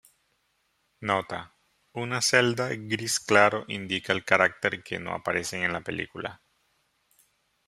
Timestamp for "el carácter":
4.13-4.81